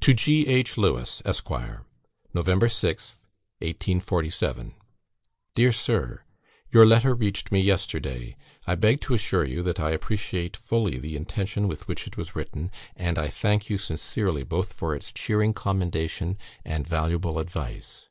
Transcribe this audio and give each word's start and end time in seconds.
To 0.00 0.14
G. 0.14 0.46
H. 0.46 0.78
LEWES, 0.78 1.20
ESQ. 1.26 1.50
"Nov. 2.32 2.46
6th, 2.46 3.24
1847. 3.58 4.74
"Dear 5.54 5.70
Sir, 5.70 6.24
Your 6.70 6.86
letter 6.86 7.14
reached 7.14 7.52
me 7.52 7.60
yesterday; 7.60 8.38
I 8.66 8.74
beg 8.76 9.02
to 9.02 9.12
assure 9.12 9.44
you, 9.44 9.62
that 9.64 9.78
I 9.78 9.90
appreciate 9.90 10.56
fully 10.56 10.98
the 10.98 11.14
intention 11.14 11.68
with 11.68 11.86
which 11.86 12.06
it 12.06 12.16
was 12.16 12.34
written, 12.34 12.70
and 12.96 13.18
I 13.18 13.28
thank 13.28 13.68
you 13.68 13.76
sincerely 13.76 14.44
both 14.44 14.72
for 14.72 14.96
its 14.96 15.12
cheering 15.12 15.52
commendation 15.52 16.38
and 16.64 16.86
valuable 16.88 17.38
advice. 17.38 18.08